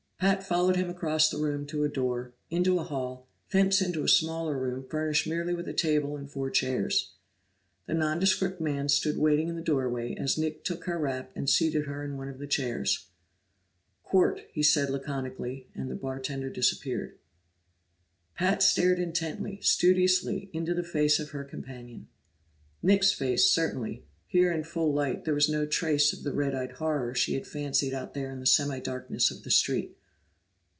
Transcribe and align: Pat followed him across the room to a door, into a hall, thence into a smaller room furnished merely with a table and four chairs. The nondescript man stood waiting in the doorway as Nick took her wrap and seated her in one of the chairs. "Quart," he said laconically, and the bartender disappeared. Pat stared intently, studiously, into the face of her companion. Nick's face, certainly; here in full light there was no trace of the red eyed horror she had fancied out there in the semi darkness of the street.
Pat 0.21 0.43
followed 0.43 0.75
him 0.75 0.87
across 0.87 1.31
the 1.31 1.39
room 1.39 1.65
to 1.65 1.83
a 1.83 1.89
door, 1.89 2.35
into 2.51 2.77
a 2.77 2.83
hall, 2.83 3.27
thence 3.51 3.81
into 3.81 4.03
a 4.03 4.07
smaller 4.07 4.55
room 4.55 4.85
furnished 4.87 5.25
merely 5.25 5.51
with 5.51 5.67
a 5.67 5.73
table 5.73 6.15
and 6.15 6.29
four 6.29 6.51
chairs. 6.51 7.13
The 7.87 7.95
nondescript 7.95 8.61
man 8.61 8.87
stood 8.87 9.17
waiting 9.17 9.47
in 9.49 9.55
the 9.55 9.63
doorway 9.63 10.13
as 10.13 10.37
Nick 10.37 10.63
took 10.63 10.83
her 10.83 10.99
wrap 10.99 11.31
and 11.35 11.49
seated 11.49 11.87
her 11.87 12.03
in 12.03 12.17
one 12.17 12.29
of 12.29 12.37
the 12.37 12.45
chairs. 12.45 13.07
"Quart," 14.03 14.41
he 14.53 14.61
said 14.61 14.91
laconically, 14.91 15.69
and 15.73 15.89
the 15.89 15.95
bartender 15.95 16.51
disappeared. 16.51 17.17
Pat 18.35 18.61
stared 18.61 18.99
intently, 18.99 19.59
studiously, 19.63 20.51
into 20.53 20.75
the 20.75 20.83
face 20.83 21.17
of 21.19 21.31
her 21.31 21.43
companion. 21.43 22.07
Nick's 22.83 23.11
face, 23.11 23.49
certainly; 23.49 24.05
here 24.27 24.51
in 24.51 24.63
full 24.63 24.93
light 24.93 25.25
there 25.25 25.33
was 25.33 25.49
no 25.49 25.65
trace 25.65 26.13
of 26.13 26.21
the 26.21 26.31
red 26.31 26.53
eyed 26.53 26.73
horror 26.73 27.15
she 27.15 27.33
had 27.33 27.47
fancied 27.47 27.91
out 27.95 28.13
there 28.13 28.29
in 28.31 28.39
the 28.39 28.45
semi 28.45 28.79
darkness 28.79 29.31
of 29.31 29.41
the 29.41 29.49
street. 29.49 29.97